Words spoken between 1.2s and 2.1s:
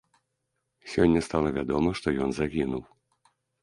стала вядома, што